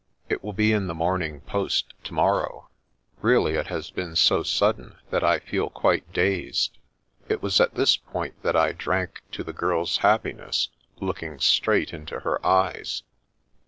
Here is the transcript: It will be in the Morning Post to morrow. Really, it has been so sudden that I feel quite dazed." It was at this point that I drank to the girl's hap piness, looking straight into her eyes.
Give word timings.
It 0.29 0.43
will 0.43 0.53
be 0.53 0.73
in 0.73 0.87
the 0.87 0.95
Morning 0.95 1.41
Post 1.41 1.93
to 2.05 2.13
morrow. 2.15 2.69
Really, 3.21 3.53
it 3.53 3.67
has 3.67 3.91
been 3.91 4.15
so 4.15 4.41
sudden 4.41 4.95
that 5.11 5.23
I 5.23 5.37
feel 5.37 5.69
quite 5.69 6.11
dazed." 6.11 6.75
It 7.29 7.43
was 7.43 7.61
at 7.61 7.75
this 7.75 7.97
point 7.97 8.41
that 8.41 8.55
I 8.55 8.71
drank 8.71 9.21
to 9.33 9.43
the 9.43 9.53
girl's 9.53 9.97
hap 9.97 10.23
piness, 10.23 10.69
looking 10.99 11.37
straight 11.39 11.93
into 11.93 12.21
her 12.21 12.43
eyes. 12.43 13.03